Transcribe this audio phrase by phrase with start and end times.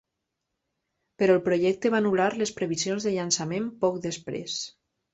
[1.21, 4.61] Però el projecte va anular les previsions de llançament poc després.